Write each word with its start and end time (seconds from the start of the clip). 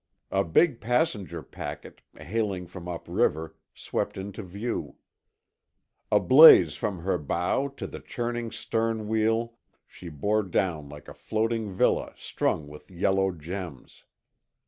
A 0.31 0.43
big 0.43 0.81
passenger 0.81 1.43
packet, 1.43 2.01
hailing 2.17 2.65
from 2.65 2.87
up 2.87 3.05
river, 3.07 3.55
swept 3.75 4.17
into 4.17 4.41
view. 4.41 4.95
Ablaze 6.11 6.73
from 6.75 7.01
her 7.01 7.19
bow 7.19 7.67
to 7.67 7.85
the 7.85 7.99
churning 7.99 8.49
stern 8.51 9.07
wheel 9.07 9.59
she 9.85 10.09
bore 10.09 10.41
down 10.41 10.89
like 10.89 11.07
a 11.07 11.13
floating 11.13 11.71
villa 11.71 12.15
strung 12.17 12.67
with 12.67 12.89
yellow 12.89 13.29
gems. 13.31 14.03